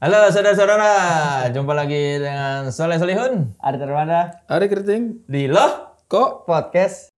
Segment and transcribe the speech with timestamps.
[0.00, 3.52] Halo saudara-saudara, jumpa lagi dengan Soleh Solihun.
[3.60, 5.28] Ada Termanda Hari keriting.
[5.28, 6.48] Di Loh kok?
[6.48, 7.12] Podcast.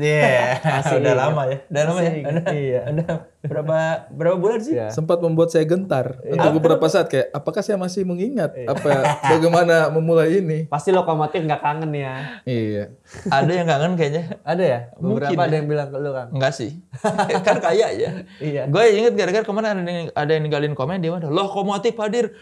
[0.00, 1.56] Iya, Masih udah lama ya.
[1.68, 2.12] Udah lama ya.
[2.24, 2.80] Udah, iya.
[2.88, 3.08] udah
[3.40, 3.76] berapa
[4.12, 4.76] berapa bulan sih?
[4.76, 4.88] Ya.
[4.88, 8.68] sempat membuat saya gentar untuk beberapa saat kayak apakah saya masih mengingat Iya.
[8.68, 8.88] apa
[9.26, 12.40] bagaimana memulai ini Pasti lokomotif nggak kangen ya.
[12.44, 12.92] iya
[13.28, 14.22] Ada yang kangen kayaknya.
[14.40, 14.78] Ada ya?
[14.96, 15.56] Beberapa Mungkin ada ya.
[15.56, 16.28] yang bilang ke lu Kang.
[16.32, 16.70] Enggak sih.
[17.48, 18.10] kan kaya ya.
[18.40, 18.62] Iya.
[18.68, 22.32] Gue inget gara-gara kemarin ada yang, ada yang ninggalin komen dia mana lokomotif hadir.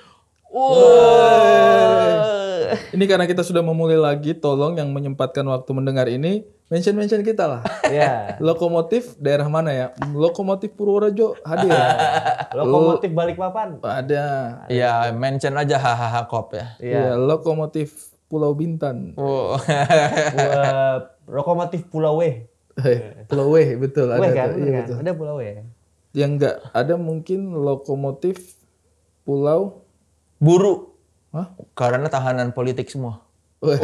[0.48, 2.24] Wah.
[2.90, 7.44] ini karena kita sudah memulai lagi tolong yang menyempatkan waktu mendengar ini mention mention kita
[7.44, 8.36] lah Iya.
[8.38, 11.72] lokomotif daerah mana ya lokomotif Purworejo hadir
[12.58, 13.80] Lokomotif Balikpapan.
[13.80, 14.24] ada
[14.68, 16.76] Ya mention aja hahaha kop ya.
[16.78, 19.56] iya lokomotif Pulau Bintan Oh.
[19.56, 20.96] Wah,
[21.26, 22.44] lokomotif Pulau W.
[22.78, 24.48] Eh, Pulau W betul ada W kan?
[24.52, 24.76] Iya, kan?
[24.78, 24.96] betul.
[25.00, 25.44] Ada Pulau W.
[26.12, 28.56] yang enggak ada mungkin lokomotif
[29.22, 29.84] Pulau
[30.36, 30.92] Buru.
[31.30, 31.52] Hah?
[31.72, 33.24] Karena tahanan politik semua.
[33.58, 33.74] Wah,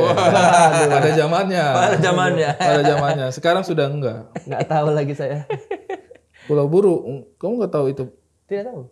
[0.87, 1.65] pada zamannya.
[1.75, 2.51] Pada zamannya.
[2.55, 3.27] Pada zamannya.
[3.35, 4.31] Sekarang sudah enggak.
[4.47, 5.51] Nggak tahu lagi saya.
[6.47, 8.05] Pulau Buru, kamu nggak tahu itu?
[8.47, 8.83] Tidak tahu.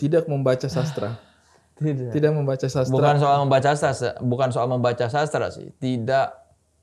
[0.00, 1.20] Tidak membaca sastra.
[1.76, 2.08] Tidak.
[2.08, 2.88] Tidak membaca sastra.
[2.88, 5.68] Bukan soal membaca sastra, bukan soal membaca sastra sih.
[5.76, 6.28] Tidak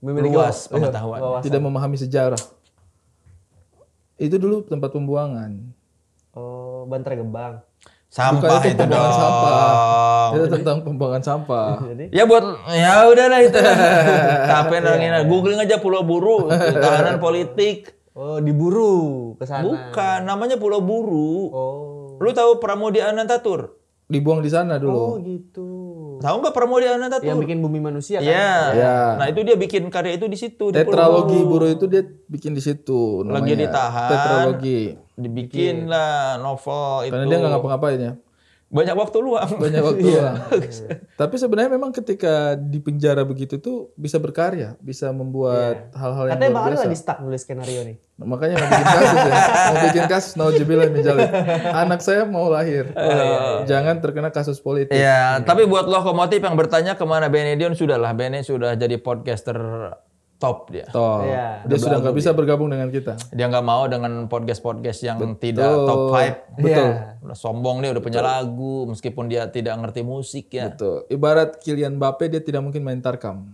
[0.04, 1.18] Memiliki luas pengetahuan.
[1.18, 1.44] wawasan.
[1.50, 2.42] Tidak memahami sejarah.
[4.22, 5.74] Itu dulu tempat pembuangan.
[6.38, 7.66] Oh, Bantar Gebang.
[8.14, 9.18] Sampah Bukan itu, pembuangan dong.
[9.18, 10.28] sampah.
[10.30, 11.70] Itu tentang pembuangan sampah.
[11.90, 13.58] Jadi Ya buat ya udahlah itu.
[14.54, 15.18] Capek nangin.
[15.26, 17.90] Googling aja Pulau Buru, tahanan politik.
[18.14, 19.66] Oh, diburu ke sana.
[19.66, 21.50] Bukan, namanya Pulau Buru.
[21.50, 22.22] Oh.
[22.22, 23.82] Lu tahu Pramudia Anantatur?
[24.06, 25.26] Dibuang di sana Oh, dulu.
[25.26, 25.70] gitu.
[26.24, 27.28] Tahu nggak Pramudia Anantatur?
[27.28, 28.32] Yang bikin bumi manusia kan?
[28.32, 28.56] Iya.
[28.72, 28.98] Ya.
[29.20, 31.52] Nah, itu dia bikin karya itu di situ di Pulau Tetralogi Buru.
[31.52, 33.28] Buru itu dia bikin di situ.
[33.28, 33.56] Lagi namanya.
[33.68, 34.10] ditahan.
[34.10, 34.82] Tetralogi.
[35.20, 37.12] Dibikin lah novel itu.
[37.12, 38.14] Karena dia nggak ngapa-ngapain ya.
[38.74, 39.50] Banyak waktu luang.
[39.56, 40.36] Banyak waktu luang.
[41.14, 46.50] Tapi sebenarnya memang ketika di penjara begitu tuh bisa berkarya, bisa membuat hal-hal yang Katanya
[46.50, 46.84] luar Bang biasa.
[46.84, 47.98] lagi stuck nulis skenario nih.
[48.14, 49.34] Nah, Makanya mau bikin kasus ya.
[49.70, 51.30] Mau bikin kasus naujubillah min jalik.
[51.72, 52.90] Anak saya mau lahir.
[53.64, 54.94] Jangan terkena kasus politik.
[54.94, 58.14] Iya, tapi buat lokomotif yang bertanya ke mana Benedion sudah lah.
[58.14, 59.58] Bene sudah jadi podcaster
[60.44, 60.84] top dia.
[60.92, 61.64] Toh, Iya.
[61.64, 63.16] dia sudah nggak bisa bergabung dengan kita.
[63.32, 66.60] Dia nggak mau dengan podcast-podcast yang tidak top 5.
[66.60, 66.68] Betul.
[66.68, 67.16] Iya.
[67.24, 70.68] Udah sombong dia udah punya lagu meskipun dia tidak ngerti musik ya.
[70.68, 71.08] Betul.
[71.08, 73.48] Ibarat Kylian Mbappe dia tidak mungkin main tarkam.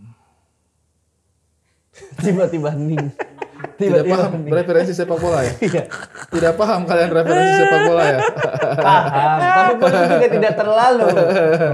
[2.17, 3.13] Tiba-tiba ning.
[3.59, 5.53] Tidak Tiba-tiba paham referensi sepak bola ya?
[5.67, 5.83] Iya.
[6.31, 8.19] Tidak paham kalian referensi sepak bola ya?
[8.79, 11.07] Paham, tapi menurut juga tidak terlalu.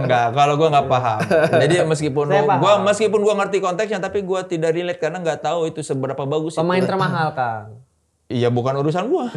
[0.01, 1.19] Enggak, kalau gua nggak paham.
[1.61, 2.25] Jadi meskipun
[2.57, 6.57] gua meskipun gua ngerti konteksnya tapi gua tidak relate karena nggak tahu itu seberapa bagus.
[6.57, 6.61] itu.
[6.65, 7.85] Pemain termahal, Kang.
[8.25, 9.29] Iya bukan urusan gua.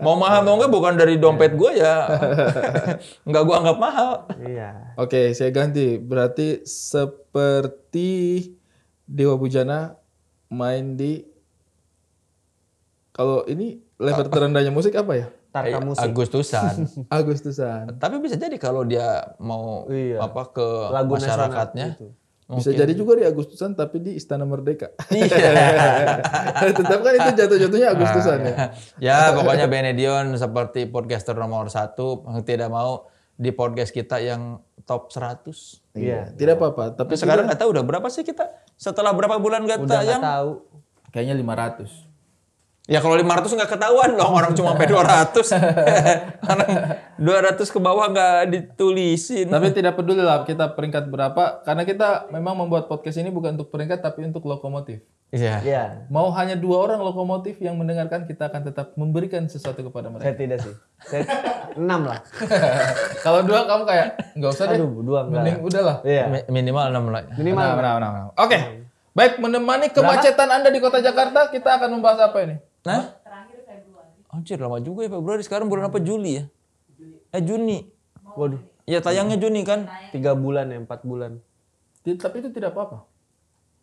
[0.00, 1.96] mau mahal mau enggak bukan dari dompet gua ya.
[3.28, 4.12] Enggak gua anggap mahal.
[4.40, 4.96] Iya.
[4.96, 6.00] Oke, saya ganti.
[6.00, 8.48] Berarti seperti
[9.04, 10.05] Dewa Bujana
[10.50, 11.26] main di
[13.16, 15.26] kalau ini level terendahnya musik apa ya?
[15.48, 16.04] Tarka musik.
[16.04, 16.74] Agustusan.
[17.16, 17.96] Agustusan.
[17.96, 20.20] Tapi bisa jadi kalau dia mau Iya.
[20.20, 21.96] apa ke Lagu masyarakatnya.
[21.96, 24.94] nasional Bisa jadi juga di Agustusan tapi di Istana Merdeka.
[25.10, 25.34] Iya.
[26.78, 28.54] Tetap kan itu jatuh-jatuhnya Agustusan ya.
[29.10, 35.82] ya pokoknya Benedion seperti podcaster nomor satu tidak mau di podcast kita yang top 100.
[35.98, 36.30] Iya.
[36.30, 38.46] Tidak apa-apa, tapi sekarang nggak tahu udah berapa sih kita
[38.78, 40.22] setelah berapa bulan nggak Udah tayang?
[40.22, 40.50] nggak tahu.
[41.10, 42.05] kayaknya 500.
[42.86, 45.42] Ya kalau 500 nggak ketahuan dong orang cuma sampai 200.
[46.46, 46.70] orang
[47.18, 49.50] 200 ke bawah nggak ditulisin.
[49.50, 53.74] Tapi tidak peduli lah kita peringkat berapa karena kita memang membuat podcast ini bukan untuk
[53.74, 55.02] peringkat tapi untuk lokomotif.
[55.34, 55.58] Iya.
[55.66, 55.84] Iya.
[56.14, 60.30] Mau hanya dua orang lokomotif yang mendengarkan kita akan tetap memberikan sesuatu kepada mereka.
[60.30, 60.74] Saya tidak sih.
[61.02, 61.22] Saya
[61.82, 62.22] enam lah.
[63.26, 64.06] Kalau dua kamu kayak
[64.38, 64.78] nggak usah deh.
[64.78, 65.42] Aduh, dua enggak.
[65.42, 65.96] Mending udahlah.
[66.06, 66.24] Iya.
[66.30, 67.22] Mi- Minimal 6 lah.
[67.34, 67.66] Minimal.
[67.98, 68.30] Nah.
[68.38, 68.58] Oke.
[69.16, 72.60] Baik, menemani kemacetan Anda di kota Jakarta, kita akan membahas apa ini?
[72.86, 73.02] Nah?
[74.30, 76.44] Anjir lama juga ya Februari sekarang bulan apa Juli ya?
[77.34, 77.88] Eh Juni.
[78.36, 78.60] Waduh.
[78.86, 79.90] Ya tayangnya Juni kan?
[80.14, 81.42] Tiga bulan ya, empat bulan.
[82.06, 83.02] Tapi itu tidak apa-apa.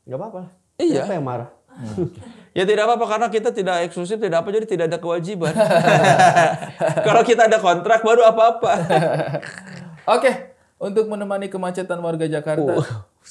[0.08, 0.42] Gak apa-apa.
[0.80, 1.04] Iya.
[1.04, 1.50] Siapa yang marah?
[2.54, 5.58] Ya tidak apa-apa karena kita tidak eksklusif, tidak apa jadi tidak ada kewajiban.
[7.10, 8.72] Kalau kita ada kontrak baru apa-apa.
[10.14, 12.78] Oke, untuk menemani kemacetan warga Jakarta.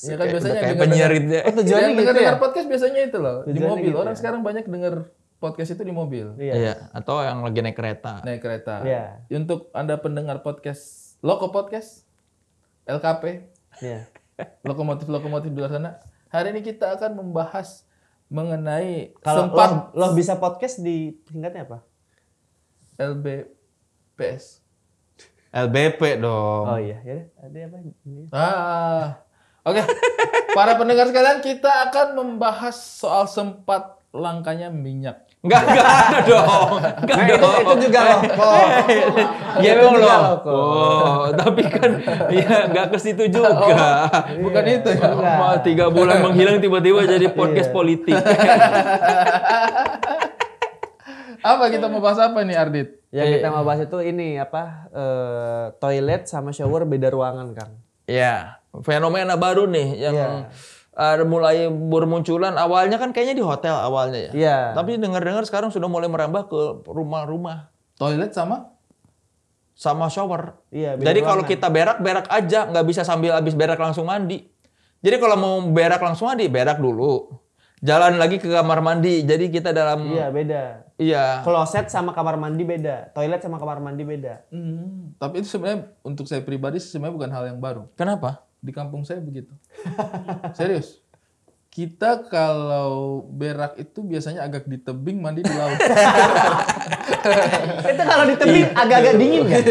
[0.03, 1.43] ya kan biasanya kayak penyiar gitu ya.
[1.47, 2.19] Oh, tujuannya gitu dengar ya?
[2.19, 3.95] dengar podcast biasanya itu loh di mobil.
[3.95, 4.19] gitu Orang ya?
[4.19, 5.07] sekarang banyak dengar
[5.43, 6.55] podcast itu di mobil, Iya.
[6.55, 8.23] Iya, atau yang lagi naik kereta.
[8.23, 8.87] naik kereta.
[8.87, 9.27] Iya.
[9.35, 12.07] Untuk anda pendengar podcast, Loko Podcast,
[12.87, 13.51] LKP,
[13.83, 14.07] Iya.
[14.63, 15.99] lokomotif-lokomotif di luar sana.
[16.31, 17.83] Hari ini kita akan membahas
[18.27, 21.79] mengenai Kalau sempat lo, lo bisa podcast di tingkatnya apa?
[22.97, 24.63] LBPS.
[25.53, 26.65] LBP dong.
[26.65, 27.29] Oh iya, ya.
[27.39, 27.77] Ada apa?
[27.85, 28.25] Ini.
[28.33, 29.21] Ah,
[29.63, 29.83] oke.
[30.53, 35.25] Para pendengar sekalian, kita akan membahas soal sempat langkanya minyak.
[35.41, 36.69] Enggak, enggak ada dong.
[37.03, 37.57] Enggak Nah, itu, dong.
[37.59, 38.53] itu juga loko.
[39.59, 40.37] Ya Itu memang juga loh.
[40.47, 41.91] Oh, tapi kan
[42.31, 44.07] ya enggak ke situ juga.
[44.39, 45.11] Bukan itu ya.
[45.61, 47.75] Tiga bulan menghilang tiba-tiba jadi podcast Iya.
[47.75, 48.17] politik.
[51.43, 53.03] Apa kita mau bahas apa nih Ardit?
[53.11, 54.87] Yang kita mau bahas itu ini apa?
[54.89, 57.73] eh, toilet sama shower beda ruangan, Kang.
[58.07, 60.29] Ya, fenomena baru nih yang Iya.
[60.93, 62.53] Ada mulai bermunculan.
[62.53, 64.33] Awalnya kan kayaknya di hotel awalnya ya.
[64.33, 64.59] Iya.
[64.77, 68.73] Tapi dengar-dengar sekarang sudah mulai merambah ke rumah-rumah Toilet sama?
[69.73, 70.63] sama shower.
[70.69, 74.45] Iya, Jadi kalau kita berak berak aja, nggak bisa sambil habis berak langsung mandi.
[75.03, 77.41] Jadi kalau mau berak langsung mandi, berak dulu.
[77.83, 79.27] Jalan lagi ke kamar mandi.
[79.27, 80.63] Jadi kita dalam Iya, beda.
[81.03, 81.25] iya.
[81.43, 83.11] Kloset sama kamar mandi beda.
[83.11, 84.47] Toilet sama kamar mandi beda.
[84.55, 87.91] Hmm, tapi itu sebenarnya untuk saya pribadi sebenarnya bukan hal yang baru.
[87.99, 88.47] Kenapa?
[88.63, 89.51] Di kampung saya begitu.
[90.59, 91.03] Serius.
[91.73, 95.81] Kita kalau berak itu biasanya agak di tebing mandi di laut.
[97.97, 99.63] itu kalau di tebing agak-agak dingin kan?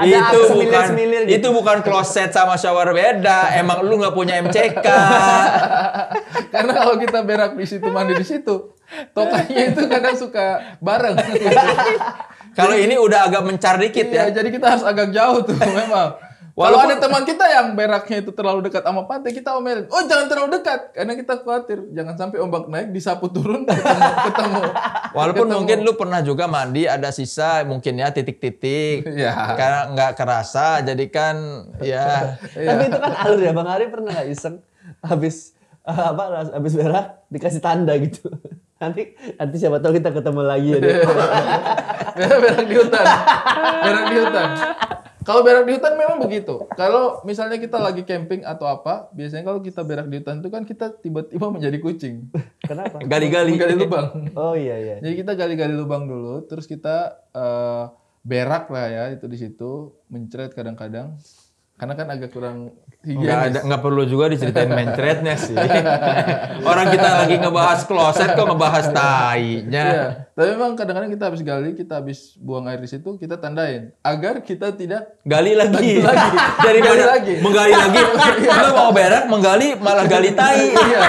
[0.00, 1.36] Ada itu bukan semilir-semilir gitu.
[1.36, 3.52] itu bukan kloset sama shower beda.
[3.52, 4.86] Emang lu nggak punya MCK.
[6.56, 8.72] Karena kalau kita berak di situ mandi di situ,
[9.12, 11.20] tokanya itu kadang suka bareng.
[12.56, 14.32] Kalau ini udah agak mencar dikit ya.
[14.32, 16.16] Iya, jadi kita harus agak jauh tuh memang.
[16.56, 19.84] Kalau Walaupun- ada teman kita yang beraknya itu terlalu dekat sama pantai, kita omelin.
[19.86, 24.08] Oh jangan terlalu dekat, karena kita khawatir jangan sampai ombak naik disapu turun ketemu.
[24.24, 24.60] ketemu.
[25.12, 25.56] Walaupun ketemu.
[25.60, 29.04] mungkin lu pernah juga mandi ada sisa mungkin ya titik-titik.
[29.04, 29.36] Iya.
[29.52, 31.36] Karena nggak kerasa jadi kan
[31.78, 32.32] ya
[32.72, 34.56] Tapi itu kan alur ya, Bang Ari pernah nggak iseng
[35.02, 38.32] habis eh, apa habis berak dikasih tanda gitu.
[38.80, 40.80] Nanti nanti siapa tahu kita ketemu lagi ya.
[42.16, 43.04] berak di hutan,
[43.82, 44.48] berak di hutan.
[45.26, 46.70] Kalau berak di hutan memang begitu.
[46.78, 50.62] Kalau misalnya kita lagi camping atau apa, biasanya kalau kita berak di hutan itu kan
[50.62, 52.30] kita tiba-tiba menjadi kucing.
[52.62, 53.02] Kenapa?
[53.02, 53.58] gali-gali.
[53.58, 54.30] Menggali lubang.
[54.38, 54.96] Oh iya iya.
[55.02, 57.84] Jadi kita gali-gali lubang dulu, terus kita eh,
[58.22, 61.18] berak lah ya itu di situ, mencret kadang-kadang.
[61.76, 62.72] Karena kan agak kurang
[63.04, 63.48] nggak higienis.
[63.52, 65.52] ada nggak perlu juga diceritain mencretnya sih.
[66.72, 69.84] Orang kita lagi ngebahas kloset kok ngebahas tainya.
[69.84, 70.04] Iya.
[70.32, 74.40] Tapi memang kadang-kadang kita habis gali, kita habis buang air di situ, kita tandain agar
[74.40, 76.00] kita tidak Gali lagi.
[76.00, 76.28] lagi.
[76.66, 77.12] Dari Gali mana?
[77.12, 77.34] lagi.
[77.44, 78.00] Menggali lagi.
[78.64, 80.72] Lu mau berak menggali malah gali tai.
[80.72, 81.02] iya.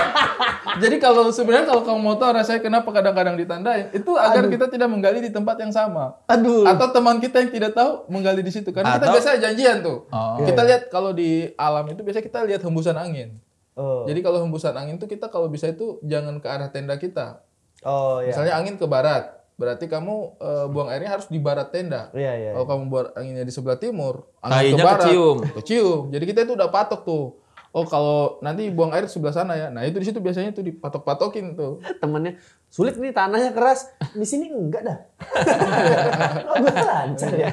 [0.78, 4.90] Jadi kalau sebenarnya kalau kamu mau tahu rasanya kenapa kadang-kadang ditandain, itu agar kita tidak
[4.90, 6.22] menggali di tempat yang sama.
[6.30, 6.64] Aduh.
[6.66, 8.70] Atau teman kita yang tidak tahu menggali di situ.
[8.72, 10.08] Karena kita Atau- biasanya janjian tuh.
[10.10, 10.42] Oh.
[10.46, 13.38] Kita lihat kalau di alam itu biasanya kita lihat hembusan angin.
[13.78, 14.10] Oh.
[14.10, 17.46] Jadi kalau hembusan angin tuh kita kalau bisa itu jangan ke arah tenda kita.
[17.86, 18.34] Oh iya.
[18.34, 22.10] Misalnya angin ke barat, berarti kamu eh, buang airnya harus di barat tenda.
[22.10, 22.52] Iya iya.
[22.58, 25.38] Kalau kamu buat anginnya di sebelah timur, angin ke barat, kecium.
[25.62, 26.02] kecium.
[26.10, 27.38] Jadi kita itu udah patok tuh.
[27.76, 29.68] Oh kalau nanti buang air sebelah sana ya.
[29.68, 31.84] Nah itu di situ biasanya tuh dipatok-patokin tuh.
[32.00, 32.40] Temennya
[32.72, 33.92] sulit nih tanahnya keras.
[34.16, 34.98] Di sini enggak dah.
[36.64, 37.50] Gue lancar ya.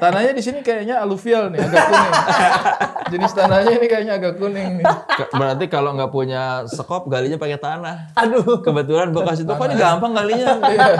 [0.00, 2.12] Tanahnya di sini kayaknya aluvial nih, agak kuning.
[3.12, 4.86] Jenis tanahnya ini kayaknya agak kuning nih.
[5.30, 8.10] Berarti kalau nggak punya sekop galinya pakai tanah.
[8.18, 8.64] Aduh.
[8.66, 10.58] Kebetulan bekas itu ini gampang galinya.
[10.58, 10.94] Iya.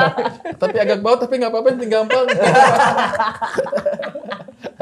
[0.55, 2.26] tapi agak bau tapi nggak apa-apa, yang penting gampang.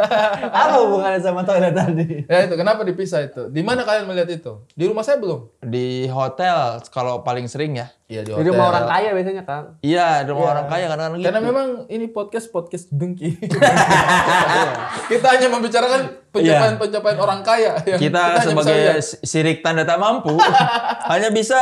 [0.60, 2.24] Apa hubungannya sama toilet tadi?
[2.26, 3.52] ya itu kenapa dipisah itu?
[3.52, 4.52] Di mana kalian melihat itu?
[4.72, 5.48] Di rumah saya belum.
[5.64, 7.88] Di hotel kalau paling sering ya.
[8.10, 9.78] Iya di Di rumah orang kaya biasanya, Kang.
[9.86, 11.26] Iya, di rumah orang kaya kadang-kadang gitu.
[11.30, 13.38] Karena memang ini podcast podcast dengki.
[15.14, 17.72] kita hanya membicarakan pencapaian-pencapaian orang kaya.
[17.86, 18.82] yang kita bisa sebagai
[19.26, 20.34] sirik tanda tak mampu
[21.10, 21.60] hanya bisa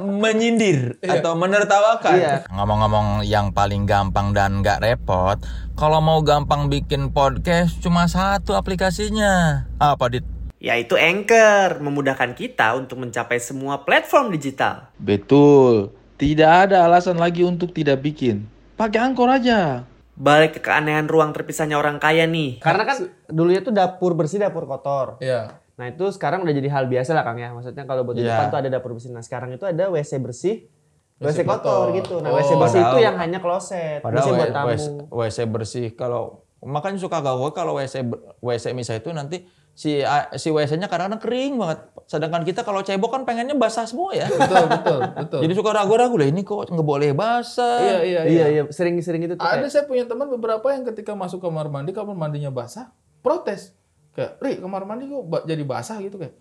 [0.00, 2.16] menyindir atau menertawakan.
[2.16, 2.34] Iya.
[2.48, 5.36] Ngomong-ngomong yang paling gampang dan nggak repot,
[5.76, 9.64] kalau mau gampang bikin podcast cuma satu aplikasinya.
[9.76, 10.24] Apa dit?
[10.60, 14.92] yaitu Anchor, memudahkan kita untuk mencapai semua platform digital.
[15.00, 15.96] Betul.
[16.20, 18.44] Tidak ada alasan lagi untuk tidak bikin.
[18.76, 19.88] Pakai angkor aja.
[20.20, 22.60] Balik ke keanehan ruang terpisahnya orang kaya nih.
[22.60, 25.16] Karena kan dulunya tuh dapur bersih, dapur kotor.
[25.18, 25.56] Iya.
[25.74, 27.48] Nah itu sekarang udah jadi hal biasa lah Kang ya.
[27.50, 28.36] Maksudnya kalau buat di Iya.
[28.36, 29.08] depan tuh ada dapur bersih.
[29.08, 30.68] Nah sekarang itu ada WC bersih,
[31.16, 31.56] WC, WC kotor
[31.88, 31.96] kotor.
[31.96, 32.14] gitu.
[32.20, 32.36] Nah Oh.
[32.36, 34.04] WC bersih itu yang hanya kloset.
[34.04, 34.68] Padahal WC buat tamu.
[34.68, 39.96] WC, WC bersih kalau makanya suka gawe kalau WC ber- WC misal itu nanti si
[39.98, 41.78] a- si WC-nya kadang-kadang kering banget.
[42.04, 44.28] Sedangkan kita kalau cebok kan pengennya basah semua ya.
[44.28, 45.40] Betul, betul, betul.
[45.40, 47.80] Jadi suka ragu-ragu lah ini kok nggak boleh basah.
[47.80, 48.20] iya, iya, iya.
[48.26, 49.42] Iya iya sering-sering itu tuh.
[49.42, 53.72] Ada kayak- saya punya teman beberapa yang ketika masuk kamar mandi, kamar mandinya basah, protes.
[54.10, 56.34] Kayak, Ri, kamar mandi kok jadi basah gitu kayak.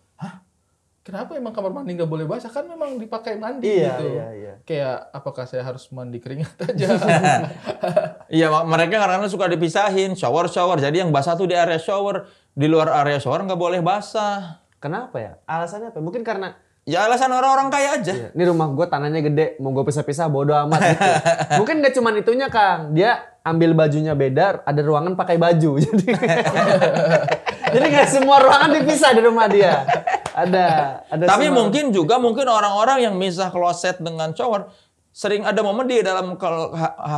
[1.09, 2.47] Kenapa emang kamar mandi nggak boleh basah?
[2.47, 4.05] Kan memang dipakai mandi Iya, gitu.
[4.13, 4.53] iya, iya.
[4.61, 6.87] Kayak apakah saya harus mandi keringat aja?
[8.29, 10.77] Iya, mereka kadang-kadang suka dipisahin shower-shower.
[10.77, 14.61] Jadi yang basah tuh di area shower, di luar area shower nggak boleh basah.
[14.77, 15.31] Kenapa ya?
[15.43, 15.99] Alasannya apa?
[15.99, 16.53] Mungkin karena
[16.87, 18.13] Ya alasan orang-orang kaya aja.
[18.17, 21.09] Iya, Ini rumah gue tanahnya gede, mau gue pisah-pisah bodo amat gitu.
[21.61, 25.77] Mungkin gak cuman itunya Kang, dia ambil bajunya beda, ada ruangan pakai baju.
[25.85, 26.09] Jadi
[27.69, 29.85] Jadi gak semua ruangan dipisah di rumah dia.
[30.45, 30.65] Ada,
[31.09, 34.71] ada Tapi semua- mungkin juga mungkin orang-orang yang misah kloset dengan shower
[35.09, 36.37] sering ada momen di dalam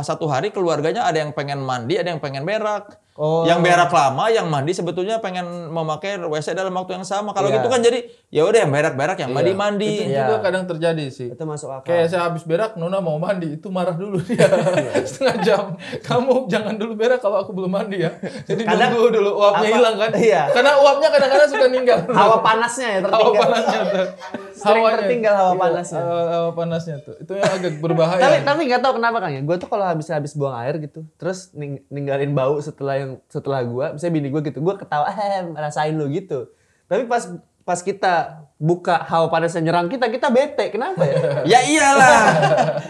[0.02, 2.98] satu hari keluarganya ada yang pengen mandi, ada yang pengen berak.
[3.14, 3.44] Oh.
[3.44, 7.30] Yang berak lama, yang mandi sebetulnya pengen memakai WC dalam waktu yang sama.
[7.30, 7.56] Kalau Iya.
[7.56, 9.92] gitu kan jadi ya udah yang berak-berak, yang mandi mandi.
[10.00, 10.24] Itu Iya.
[10.26, 11.28] juga kadang terjadi sih.
[11.28, 11.84] itu masuk akal.
[11.84, 14.48] Kayak saya habis berak, Nona mau mandi, itu marah dulu dia
[15.04, 15.64] setengah jam.
[16.00, 18.16] Kamu jangan dulu berak kalau aku belum mandi ya.
[18.42, 20.10] Jadi Kadang- nunggu dulu uapnya apa- hilang kan?
[20.14, 20.42] iya.
[20.48, 21.98] Karena uapnya kadang-kadang suka ninggal.
[22.08, 23.44] Hawa panasnya ya Hawa tertinggal.
[23.44, 24.06] panasnya tuh.
[24.54, 24.96] Sering Hawanya.
[24.96, 26.00] tertinggal hawa Iya, panasnya.
[26.00, 27.14] Hawa, hawa panasnya tuh.
[27.18, 28.20] Itu yang agak berbahaya.
[28.22, 29.42] tapi tapi nggak tahu kenapa Kang ya.
[29.42, 33.60] Gue tuh kalau habis habis buang air gitu, terus ning- ninggalin bau setelah yang setelah
[33.60, 36.46] gue, misalnya bini gue gitu, gue ketawa, eh rasain lu gitu.
[36.86, 37.26] Tapi pas
[37.62, 40.70] pas kita buka hawa panasnya nyerang kita, kita bete.
[40.70, 41.14] Kenapa ya?
[41.52, 42.18] Ya iyalah.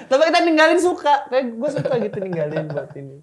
[0.09, 1.29] Tapi kita ninggalin suka.
[1.29, 3.21] Kayak gue suka gitu ninggalin buat ini.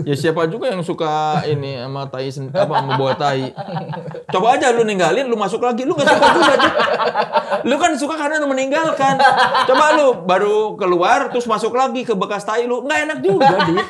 [0.00, 3.52] ya siapa juga yang suka ini sama tai sen- apa membawa tai.
[4.32, 6.54] Coba aja lu ninggalin, lu masuk lagi, lu gak suka juga.
[7.68, 9.20] Lu kan suka karena lu meninggalkan.
[9.68, 13.88] Coba lu baru keluar terus masuk lagi ke bekas tai lu, nggak enak juga, Dit.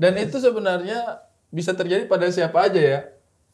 [0.00, 1.25] Dan itu sebenarnya
[1.56, 3.00] bisa terjadi pada siapa aja ya.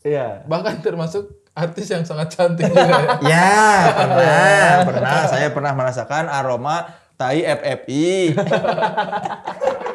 [0.02, 0.42] Iya.
[0.50, 3.14] Bahkan termasuk artis yang sangat cantik juga ya.
[3.22, 3.62] Ya,
[3.94, 5.20] pernah, pernah.
[5.30, 8.34] Saya pernah merasakan aroma tai FFI.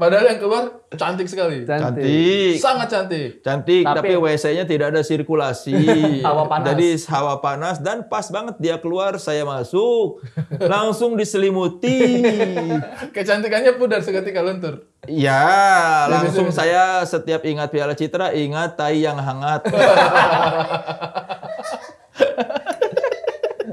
[0.00, 0.64] Padahal yang keluar
[0.96, 1.68] cantik sekali.
[1.68, 2.00] Cantik.
[2.00, 2.56] Cantik.
[2.56, 3.30] Sangat cantik.
[3.44, 5.76] Cantik, tapi, Tapi- WC-nya tidak ada sirkulasi.
[6.26, 6.72] Hawa panas.
[6.72, 10.24] Jadi hawa panas dan pas banget dia keluar, saya masuk.
[10.72, 12.24] Langsung diselimuti.
[13.16, 14.88] Kecantikannya pudar seketika luntur.
[15.04, 19.64] Ya, langsung saya setiap ingat Piala Citra, ingat tai yang hangat.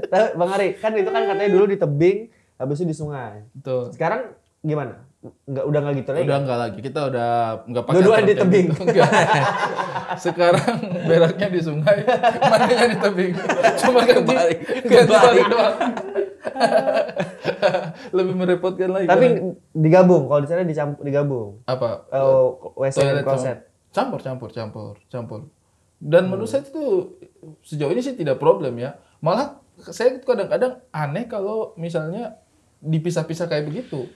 [0.08, 3.44] Tapi, Bang Ari, kan itu kan katanya dulu di tebing, habis itu di sungai.
[3.52, 3.92] Betul.
[3.92, 4.32] Sekarang
[4.64, 5.07] gimana?
[5.18, 6.26] Nggak, udah nggak gitu lagi?
[6.30, 6.78] Udah enggak lagi.
[6.78, 7.30] Kita udah
[7.66, 8.66] enggak pakai aturan di tebing.
[8.78, 9.02] gitu.
[10.14, 10.76] Sekarang
[11.10, 11.96] beraknya di sungai,
[12.50, 13.32] mandinya di tebing.
[13.82, 14.58] Cuma ganti Kebalik.
[14.62, 15.26] ganti Kebalik.
[15.26, 15.76] balik doang.
[18.16, 19.06] Lebih merepotkan lagi.
[19.10, 21.50] Tapi karena- digabung, kalau di sana dicampur digabung.
[21.66, 22.06] apa?
[22.14, 23.58] Oh, WC dan kloset.
[23.90, 25.40] Campur, campur, campur, campur.
[25.98, 27.18] Dan menurut saya itu
[27.66, 28.94] sejauh ini sih tidak problem ya.
[29.18, 29.58] Malah
[29.90, 32.38] saya kadang-kadang aneh kalau misalnya
[32.78, 34.06] dipisah-pisah kayak begitu.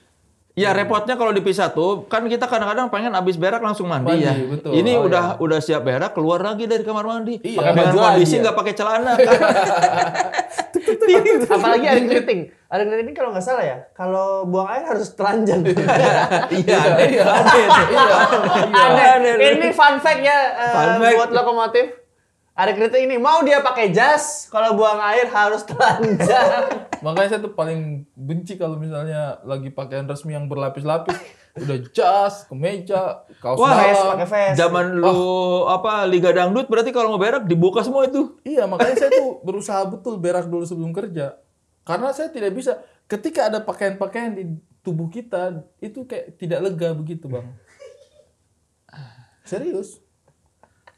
[0.53, 4.33] Ya repotnya kalau dipisah tuh, kan kita kadang-kadang pengen abis berak langsung mandi, Mandi, ya.
[4.37, 4.69] betul.
[4.69, 7.41] Ini Oh, udah udah siap berak, keluar lagi dari kamar mandi.
[7.41, 7.57] Iya.
[7.57, 8.41] Pakai baju kondisi ya?
[8.45, 9.13] nggak pakai celana.
[11.57, 12.41] Apalagi ada keriting.
[12.69, 15.65] Ada keriting kalau nggak salah ya, kalau buang air harus telanjang.
[16.53, 17.25] Iya, iya.
[18.69, 19.57] Aneh.
[19.57, 21.15] Ini fun fact ya eh, Fun fact.
[21.17, 22.02] buat lokomotif.
[22.53, 26.69] Ada keriting ini mau dia pakai jas, kalau buang air harus telanjang.
[27.05, 31.17] Makanya saya tuh paling benci kalau misalnya lagi pakaian resmi yang berlapis-lapis,
[31.57, 34.05] udah jas, kemeja, kaos Wah, dalam.
[34.13, 34.55] pakai vest.
[34.61, 35.17] Zaman lu
[35.65, 38.37] apa Liga Dangdut berarti kalau mau berak dibuka semua itu.
[38.45, 41.41] Iya, makanya saya tuh berusaha betul berak dulu sebelum kerja.
[41.81, 42.77] Karena saya tidak bisa
[43.09, 44.43] ketika ada pakaian-pakaian di
[44.85, 47.49] tubuh kita itu kayak tidak lega begitu, Bang.
[49.41, 49.97] Serius.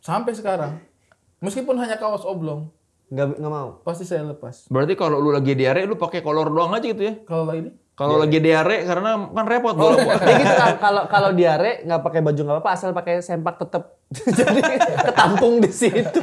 [0.03, 0.94] Sampai sekarang.
[1.39, 2.71] Meskipun hanya kaos oblong,
[3.05, 3.69] Nggak nggak mau.
[3.81, 4.65] pasti saya lepas.
[4.65, 7.13] Berarti kalau lu lagi diare lu pakai kolor doang aja gitu ya.
[7.23, 10.03] Kalau lagi ini Kalau lagi diare karena kan repot Oh, ya
[10.35, 13.83] gitu kan kalau kalau diare nggak pakai baju nggak apa-apa asal pakai sempak tetep
[14.35, 14.59] jadi
[15.05, 16.19] ketampung di situ.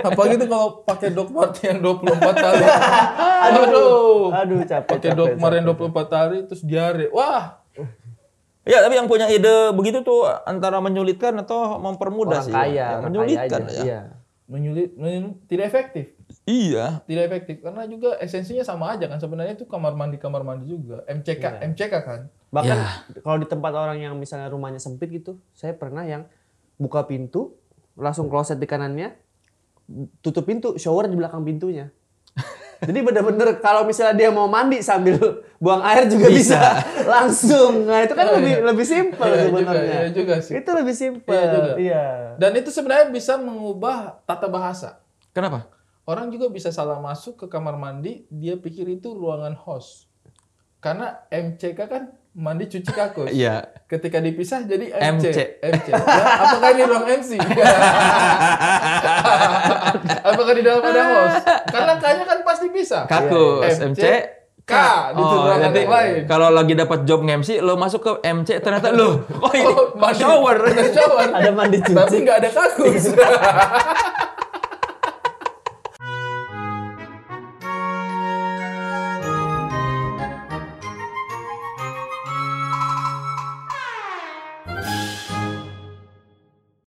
[0.00, 2.04] apa gitu kalau pakai Dokmart yang 24
[2.36, 2.64] kali.
[3.40, 4.20] Aduh, Aduh.
[4.32, 4.90] aduh capek.
[4.90, 5.88] Pakai Dokmart yang capek.
[5.88, 7.06] 24 hari terus diare.
[7.10, 7.62] Wah,
[8.70, 12.54] Ya, tapi yang punya ide begitu tuh antara menyulitkan atau mempermudah Orang sih.
[12.54, 13.74] kaya, Ya, orang kaya menyulitkan aja.
[13.74, 13.82] ya.
[13.82, 14.00] Iya.
[14.46, 16.10] menyulit, menyulit tidak efektif.
[16.42, 17.02] Iya.
[17.04, 21.06] Tidak efektif karena juga esensinya sama aja kan sebenarnya itu kamar mandi kamar mandi juga.
[21.06, 22.20] MCK, MCK kan.
[22.50, 22.86] Bahkan Ya.
[23.22, 26.26] kalau di tempat orang yang misalnya rumahnya sempit gitu, saya pernah yang
[26.76, 27.54] buka pintu,
[27.94, 29.14] langsung kloset di kanannya,
[30.18, 31.90] tutup pintu, shower di belakang pintunya.
[32.80, 35.20] Jadi bener-bener kalau misalnya dia mau mandi sambil
[35.60, 36.56] buang air juga bisa,
[37.12, 37.84] langsung.
[37.84, 39.92] Nah itu kan lebih lebih simpel Iya juga, sebenarnya.
[39.92, 40.52] iya juga sih.
[40.56, 41.28] Itu lebih simpel.
[41.36, 41.72] Iya juga.
[41.76, 42.04] Iya.
[42.40, 44.96] Dan itu sebenarnya bisa mengubah tata bahasa.
[45.36, 45.68] Kenapa?
[46.08, 50.08] Orang juga bisa salah masuk ke kamar mandi, dia pikir itu ruangan host.
[50.80, 53.28] Karena MCK kan mandi cuci kakus.
[53.28, 53.68] Iya.
[53.84, 55.24] Ketika dipisah jadi MC.
[55.28, 55.38] MC.
[55.60, 55.86] MC.
[55.92, 56.00] Ya,
[56.48, 57.30] apakah ini ruang MC?
[60.50, 61.44] apakah di dalam ada host?
[61.74, 62.98] Karena kayaknya kan pasti bisa.
[63.06, 64.04] Kakus, MC, MC,
[64.60, 64.72] K
[65.10, 66.26] di Oh, nanti lain.
[66.26, 70.18] kalau lagi dapat job nge-MC, lo masuk ke MC ternyata lo, oh ini Oh, mandi.
[70.20, 70.56] shower.
[70.60, 71.26] Ada shower.
[71.28, 71.94] Ada mandi cuci.
[71.96, 73.04] Tapi nggak ada kakus.